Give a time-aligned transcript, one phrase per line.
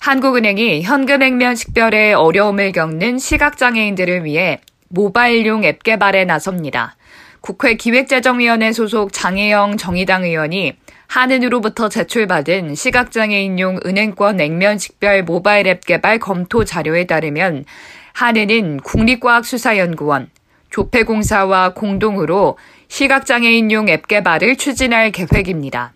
[0.00, 4.58] 한국은행이 현금 액면 식별에 어려움을 겪는 시각장애인들을 위해
[4.88, 6.96] 모바일용 앱 개발에 나섭니다.
[7.42, 10.72] 국회 기획재정위원회 소속 장혜영 정의당 의원이
[11.06, 17.66] 한은으로부터 제출받은 시각장애인용 은행권 액면 식별 모바일 앱 개발 검토 자료에 따르면
[18.14, 20.30] 한은은 국립과학수사연구원,
[20.70, 22.56] 조폐공사와 공동으로
[22.88, 25.92] 시각장애인용 앱 개발을 추진할 계획입니다.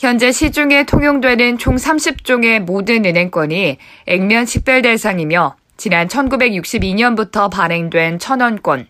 [0.00, 8.86] 현재 시중에 통용되는 총 30종의 모든 은행권이 액면 식별 대상이며 지난 1962년부터 발행된 1000원권,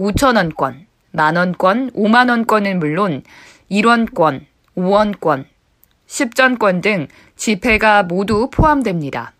[0.00, 3.22] 5천원권, 만원권, 5만원권은 물론
[3.70, 4.40] 1원권,
[4.74, 5.44] 5원권,
[6.06, 9.34] 10전권 등 지폐가 모두 포함됩니다.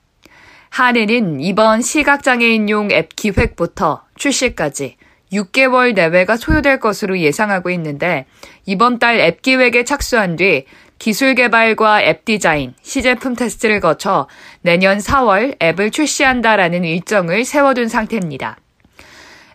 [0.68, 4.98] 한해는 이번 시각장애인용 앱 기획부터 출시까지
[5.32, 8.26] 6개월 내외가 소요될 것으로 예상하고 있는데
[8.66, 10.66] 이번 달 앱 기획에 착수한 뒤
[11.04, 14.26] 기술 개발과 앱 디자인, 시제품 테스트를 거쳐
[14.62, 18.56] 내년 4월 앱을 출시한다라는 일정을 세워둔 상태입니다.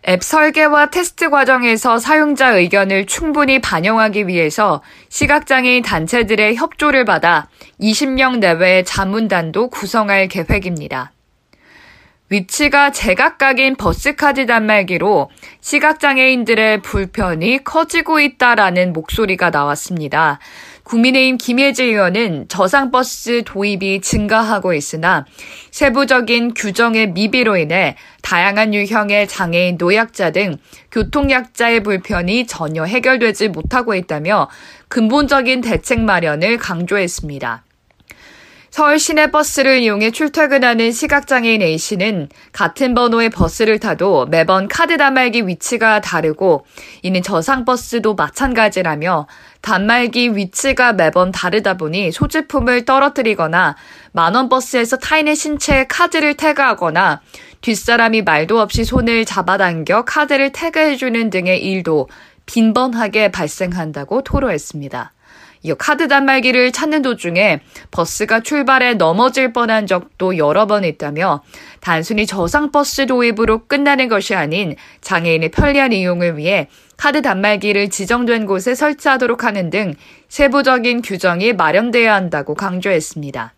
[0.06, 7.48] 앱 설계와 테스트 과정에서 사용자 의견을 충분히 반영하기 위해서 시각장애인 단체들의 협조를 받아
[7.80, 11.10] 20명 내외의 자문단도 구성할 계획입니다.
[12.28, 15.30] 위치가 제각각인 버스카드 단말기로
[15.62, 20.38] 시각장애인들의 불편이 커지고 있다라는 목소리가 나왔습니다.
[20.90, 25.24] 국민의힘 김예지 의원은 저상버스 도입이 증가하고 있으나
[25.70, 30.56] 세부적인 규정의 미비로 인해 다양한 유형의 장애인 노약자 등
[30.90, 34.50] 교통약자의 불편이 전혀 해결되지 못하고 있다며
[34.88, 37.62] 근본적인 대책 마련을 강조했습니다.
[38.80, 46.00] 서울 시내 버스를 이용해 출퇴근하는 시각장애인 A씨는 같은 번호의 버스를 타도 매번 카드 단말기 위치가
[46.00, 46.64] 다르고
[47.02, 49.26] 이는 저상버스도 마찬가지라며
[49.60, 53.76] 단말기 위치가 매번 다르다 보니 소지품을 떨어뜨리거나
[54.12, 57.20] 만원 버스에서 타인의 신체에 카드를 태그하거나
[57.60, 62.08] 뒷사람이 말도 없이 손을 잡아당겨 카드를 태그해주는 등의 일도
[62.46, 65.12] 빈번하게 발생한다고 토로했습니다.
[65.62, 67.60] 이 카드 단말기를 찾는 도중에
[67.90, 71.42] 버스가 출발해 넘어질 뻔한 적도 여러 번 있다며
[71.80, 79.44] 단순히 저상버스 도입으로 끝나는 것이 아닌 장애인의 편리한 이용을 위해 카드 단말기를 지정된 곳에 설치하도록
[79.44, 79.94] 하는 등
[80.28, 83.54] 세부적인 규정이 마련돼야 한다고 강조했습니다.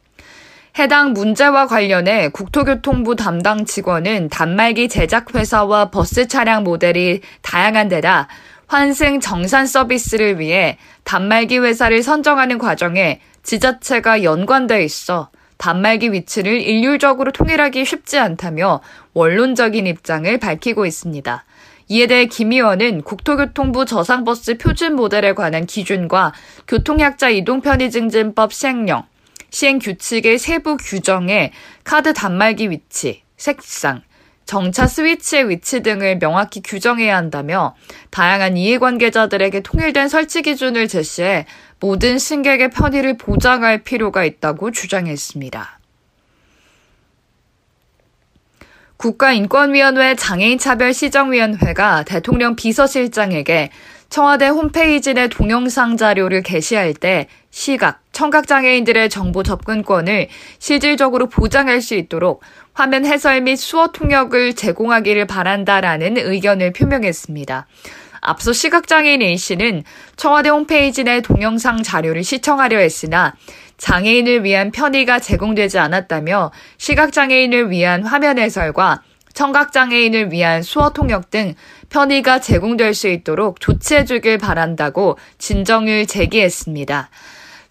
[0.79, 8.29] 해당 문제와 관련해 국토교통부 담당 직원은 단말기 제작 회사와 버스 차량 모델이 다양한 데다
[8.73, 15.29] 환승 정산 서비스를 위해 단말기 회사를 선정하는 과정에 지자체가 연관돼 있어
[15.59, 18.81] 단말기 위치를 일률적으로 통일하기 쉽지 않다며
[19.13, 21.45] 원론적인 입장을 밝히고 있습니다.
[21.89, 26.33] 이에 대해 김 의원은 국토교통부 저상버스 표준 모델에 관한 기준과
[26.67, 29.05] 교통약자 이동편의증진법 시행령,
[29.51, 31.53] 시행 규칙의 세부 규정에
[31.85, 34.01] 카드 단말기 위치, 색상,
[34.45, 37.75] 정차 스위치의 위치 등을 명확히 규정해야 한다며
[38.11, 41.47] 다양한 이해관계자들에게 통일된 설치 기준을 제시해
[41.81, 45.81] 모든 승객의 편의를 보장할 필요가 있다고 주장했습니다.
[48.97, 53.71] 국가인권위원회 장애인차별시정위원회가 대통령 비서실장에게
[54.11, 60.29] 청와대 홈페이지 내 동영상 자료를 게시할 때 시각, 청각장애인들의 정보 접근권을
[60.59, 62.43] 실질적으로 보장할 수 있도록
[62.75, 67.67] 화면 해설 및 수어 통역을 제공하기를 바란다라는 의견을 표명했습니다.
[68.23, 69.83] 앞서 시각장애인 A씨는
[70.17, 73.35] 청와대 홈페이지 내 동영상 자료를 시청하려 했으나
[73.79, 79.03] 장애인을 위한 편의가 제공되지 않았다며 시각장애인을 위한 화면 해설과
[79.35, 81.55] 청각장애인을 위한 수어 통역 등
[81.91, 87.11] 편의가 제공될 수 있도록 조치해주길 바란다고 진정을 제기했습니다.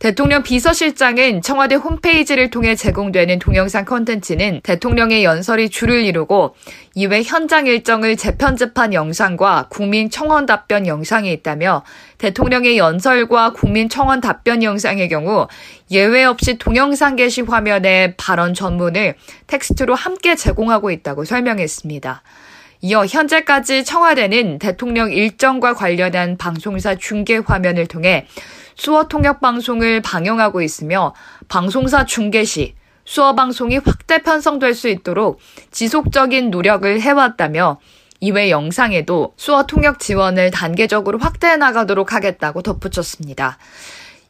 [0.02, 6.56] 대통령 비서실장은 청와대 홈페이지를 통해 제공되는 동영상 콘텐츠는 대통령의 연설이 주를 이루고
[6.96, 11.84] 이외 현장 일정을 재편집한 영상과 국민 청원 답변 영상이 있다며
[12.18, 15.48] 대통령의 연설과 국민 청원 답변 영상의 경우
[15.92, 19.14] 예외 없이 동영상 게시 화면에 발언 전문을
[19.46, 22.24] 텍스트로 함께 제공하고 있다고 설명했습니다.
[22.82, 28.26] 이어 현재까지 청와대는 대통령 일정과 관련한 방송사 중계 화면을 통해
[28.76, 31.14] 수어 통역 방송을 방영하고 있으며
[31.48, 32.74] 방송사 중계 시
[33.06, 35.40] 수어 방송이 확대 편성될 수 있도록
[35.70, 37.80] 지속적인 노력을 해왔다며
[38.20, 43.60] 이외 영상에도 수어 통역 지원을 단계적으로 확대해 나가도록 하겠다고 덧붙였습니다.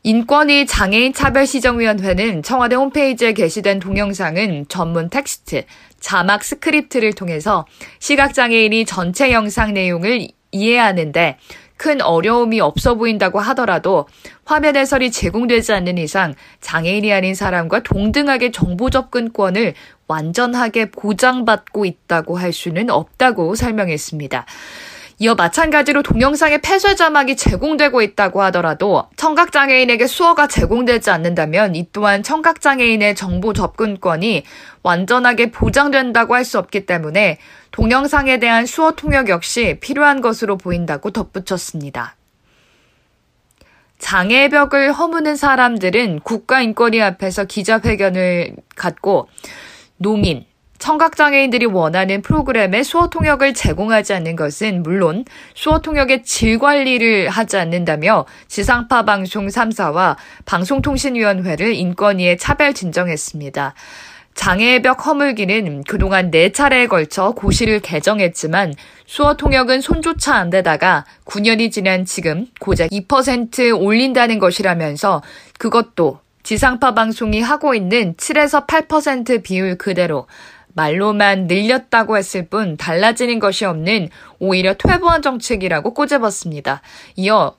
[0.04, 5.64] 인권위 장애인 차별시정위원회는 청와대 홈페이지에 게시된 동영상은 전문 텍스트,
[6.02, 7.66] 자막 스크립트를 통해서
[8.00, 11.38] 시각장애인이 전체 영상 내용을 이해하는데
[11.78, 14.08] 큰 어려움이 없어 보인다고 하더라도
[14.46, 19.74] 화면 해설이 제공되지 않는 이상 장애인이 아닌 사람과 동등하게 정보 접근권을
[20.08, 24.46] 완전하게 보장받고 있다고 할 수는 없다고 설명했습니다.
[25.22, 33.14] 이어 마찬가지로 동영상의 폐쇄 자막이 제공되고 있다고 하더라도 청각장애인에게 수어가 제공되지 않는다면 이 또한 청각장애인의
[33.16, 34.44] 정보 접근권이
[34.82, 37.38] 완전하게 보장된다고 할 수 없기 때문에
[37.70, 42.16] 동영상에 대한 수어 통역 역시 필요한 것으로 보인다고 덧붙였습니다.
[44.00, 49.30] 장애 벽을 허무는 사람들은 국가인권위 앞에서 기자회견을 갖고
[49.98, 50.46] 농인,
[50.82, 55.24] 청각장애인들이 원하는 프로그램에 수어 통역을 제공하지 않는 것은 물론
[55.54, 63.76] 수어 통역의 질 관리를 하지 않는다며 지상파 방송 3사와 방송통신위원회를 인권위에 차별 진정했습니다.
[64.34, 68.74] 장애의 벽 허물기는 그동안 4차례에 걸쳐 고시를 개정했지만
[69.06, 75.22] 수어 통역은 손조차 안 되다가 9년이 지난 지금 고작 2% 올린다는 것이라면서
[75.60, 80.26] 그것도 지상파 방송이 하고 있는 7에서 8% 비율 그대로
[80.74, 84.10] 말로만 늘렸다고 했을 뿐 달라지는 것이 없는
[84.40, 86.82] 오히려 퇴보한 정책이라고 꼬집었습니다.
[87.16, 87.56] 이어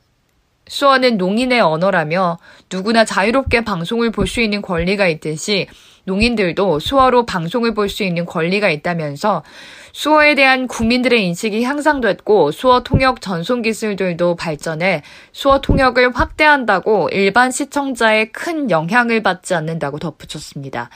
[0.68, 2.38] 수어는 농인의 언어라며
[2.72, 5.66] 누구나 자유롭게 방송을 볼 수 있는 권리가 있듯이
[6.04, 9.42] 농인들도 수어로 방송을 볼 수 있는 권리가 있다면서
[9.92, 15.02] 수어에 대한 국민들의 인식이 향상됐고 수어 통역 전송 기술들도 발전해
[15.32, 20.88] 수어 통역을 확대한다고 일반 시청자의 큰 영향을 받지 않는다고 덧붙였습니다.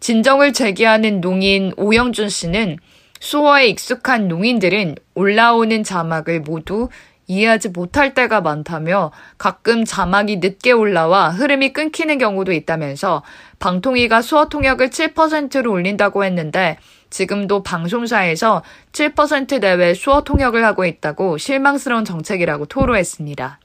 [0.00, 2.78] 진정을 제기하는 농인 오영준 씨는
[3.20, 6.88] 수어에 익숙한 농인들은 올라오는 자막을 모두
[7.26, 13.22] 이해하지 못할 때가 많다며 가끔 자막이 늦게 올라와 흐름이 끊기는 경우도 있다면서
[13.58, 16.78] 방통위가 수어 통역을 7%로 올린다고 했는데
[17.10, 18.62] 지금도 방송사에서
[18.92, 23.60] 7% 내외 수어 통역을 하고 있다고 실망스러운 정책이라고 토로했습니다.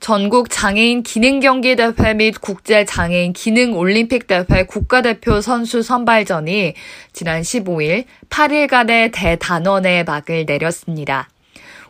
[0.00, 6.74] 전국 장애인 기능 경기 대회 및 국제 장애인 기능 올림픽 대회 국가대표 선수 선발전이
[7.12, 11.28] 지난 15일 8일간의 대단원의 막을 내렸습니다.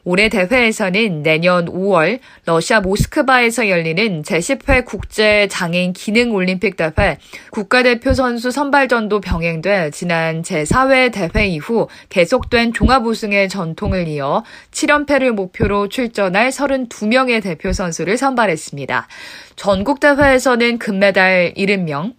[0.09, 7.19] 올해 대회에서는 내년 5월 러시아 모스크바에서 열리는 제10회 국제 장애인 기능 올림픽 대회
[7.51, 15.91] 국가대표 선수 선발전도 병행돼 지난 제4회 대회 이후 계속된 종합 우승의 전통을 이어 7연패를 목표로
[15.91, 19.09] 출전할 32명의 대표 선수를 선발했습니다.
[19.57, 22.15] 전국 대회에서는 금메달 70명,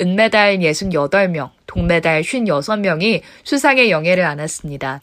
[0.00, 5.02] 은메달 68명, 동메달 56명이 수상의 영예를 안았습니다.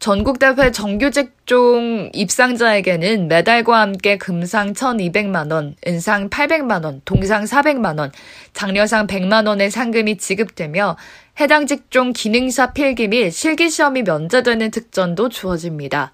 [0.00, 8.10] 전국대회 정규직종 입상자에게는 메달과 함께 금상 1,200만원, 은상 800만원, 동상 400만원,
[8.54, 10.96] 장려상 100만원의 상금이 지급되며
[11.38, 16.12] 해당 직종 기능사 필기 및 실기시험이 면제되는 특전도 주어집니다.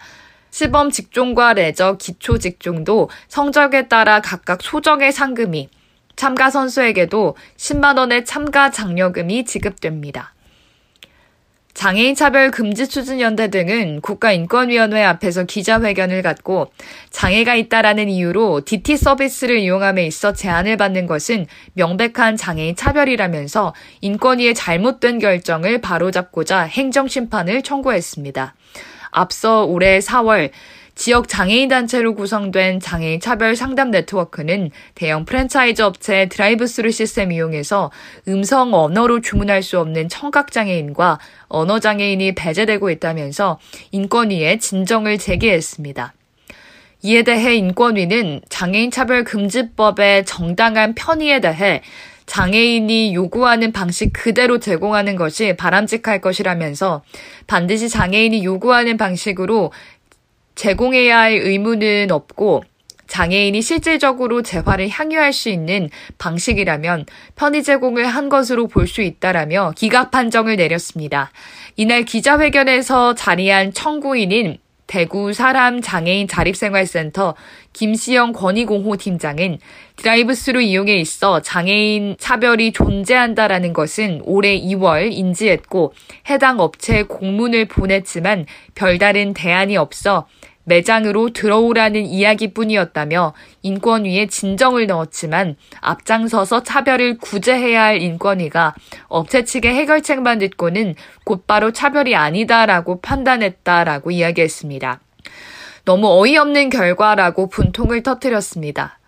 [0.50, 5.68] 시범 직종과 레저 기초 직종도 성적에 따라 각각 소정의 상금이,
[6.16, 10.34] 참가 선수에게도 10만원의 참가 장려금이 지급됩니다.
[11.76, 16.72] 장애인 차별 금지 추진 연대 등은 국가인권위원회 앞에서 기자회견을 갖고
[17.10, 25.18] 장애가 있다라는 이유로 DT 서비스를 이용함에 있어 제한을 받는 것은 명백한 장애인 차별이라면서 인권위의 잘못된
[25.18, 28.54] 결정을 바로잡고자 행정 심판을 청구했습니다.
[29.10, 30.52] 앞서 올해 4월
[30.96, 37.92] 지역 장애인 단체로 구성된 장애인 차별 상담 네트워크는 대형 프랜차이즈 업체 드라이브스루 시스템 이용해서
[38.28, 43.60] 음성 언어로 주문할 수 없는 청각 장애인과 언어 장애인이 배제되고 있다면서
[43.92, 46.14] 인권위에 진정을 제기했습니다.
[47.02, 51.82] 이에 대해 인권위는 장애인 차별 금지법의 정당한 편의에 대해
[52.26, 57.02] 장애인이 요구하는 방식 그대로 제공하는 것이 바람직할 것이라면서
[57.46, 59.72] 반드시 장애인이 요구하는 방식으로
[60.56, 62.64] 제공해야 할 의무는 없고
[63.06, 70.10] 장애인이 실질적으로 재활을 향유할 수 있는 방식이라면 편의 제공을 한 것으로 볼 수 있다라며 기각
[70.10, 71.30] 판정을 내렸습니다.
[71.76, 77.34] 이날 기자회견에서 자리한 청구인인 대구 사람 장애인 자립생활센터
[77.72, 79.58] 김시영 권익공호 팀장은
[79.96, 85.92] 드라이브스루 이용에 있어 장애인 차별이 존재한다라는 것은 올해 2월 인지했고
[86.30, 90.26] 해당 업체에 공문을 보냈지만 별다른 대안이 없어
[90.66, 98.74] 매장으로 들어오라는 이야기뿐이었다며 인권위에 진정을 넣었지만 앞장서서 차별을 구제해야 할 인권위가
[99.08, 100.94] 업체 측의 해결책만 듣고는
[101.24, 105.00] 곧바로 차별이 아니다라고 판단했다라고 이야기했습니다.
[105.84, 108.98] 너무 어이없는 결과라고 분통을 터뜨렸습니다.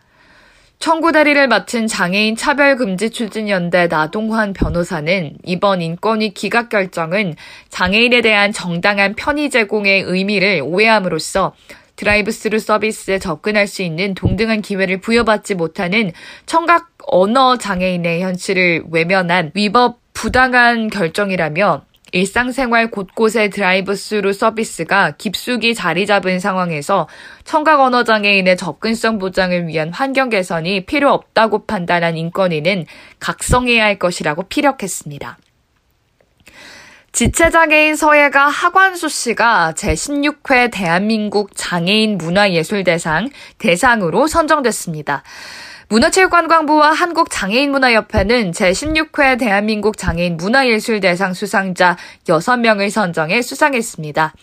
[0.78, 7.34] 청구 대리를 맡은 장애인 차별금지 추진연대 나동환 변호사는 이번 인권위 기각 결정은
[7.68, 11.52] 장애인에 대한 정당한 편의 제공의 의미를 오해함으로써
[11.96, 16.12] 드라이브 스루 서비스에 접근할 수 있는 동등한 기회를 부여받지 못하는
[16.46, 21.82] 청각 언어 장애인의 현실을 외면한 위법 부당한 결정이라며
[22.12, 27.08] 일상생활 곳곳에 드라이브 스루 서비스가 깊숙이 자리 잡은 상황에서
[27.44, 32.86] 청각 언어 장애인의 접근성 보장을 위한 환경 개선이 필요 없다고 판단한 인권위는
[33.20, 35.38] 각성해야 할 것이라고 피력했습니다.
[37.12, 45.24] 지체장애인 서예가 하관수 씨가 제16회 대한민국 장애인 문화예술대상 대상으로 선정됐습니다.
[45.90, 54.34] 문화체육관광부와 한국장애인문화협회는 제16회 대한민국 장애인 문화예술대상 수상자 6명을 선정해 수상했습니다.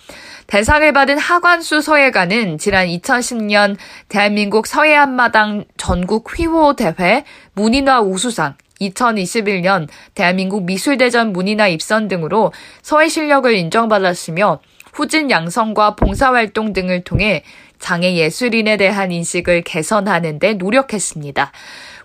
[0.47, 3.77] 대상을 받은 하관수 서예가는 지난 2010년
[4.09, 7.23] 대한민국 서예 한마당 전국 휘호 대회
[7.53, 14.61] 문인화 우수상, 2021년 대한민국 미술대전 문인화 입선 등으로 서예 실력을 인정받았으며
[14.93, 17.43] 후진 양성과 봉사활동 등을 통해
[17.85, 21.51] 장애 예술인에 대한 인식을 개선하는 데 노력했습니다.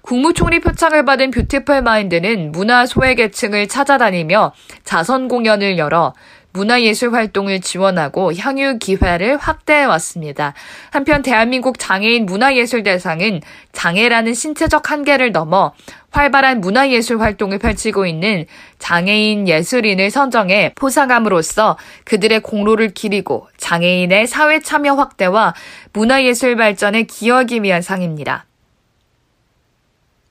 [0.03, 4.53] 국무총리 표창을 받은 뷰티풀 마인드는 문화 소외계층을 찾아다니며
[4.85, 6.13] 자선 공연을 열어
[6.53, 10.55] 문화예술 활동을 지원하고 향유 기회를 확대해 왔습니다.
[10.91, 13.41] 한편 대한민국 장애인 문화예술대상은
[13.73, 15.73] 장애라는 신체적 한계를 넘어
[16.11, 18.47] 활발한 문화예술 활동을 펼치고 있는
[18.79, 25.55] 장애인 예술인을 선정해 포상함으로써 그들의 공로를 기리고 장애인의 사회 참여 확대와
[25.93, 28.47] 문화예술 발전에 기여하기 위한 상입니다.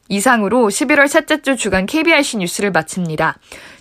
[0.10, 3.38] 이상으로 11월 셋째 주 주간 KBRC 뉴스를 마칩니다.